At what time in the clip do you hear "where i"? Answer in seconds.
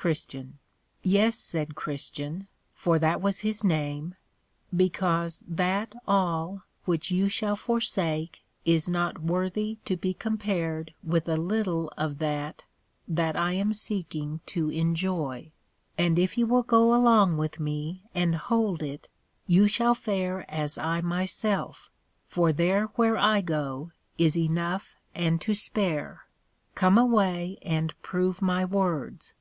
22.94-23.40